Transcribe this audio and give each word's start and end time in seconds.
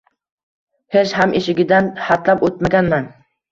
Hech 0.95 1.13
ham 1.19 1.35
eshigidan 1.41 1.93
hatlab 2.09 2.45
o‘tmaganman. 2.51 3.11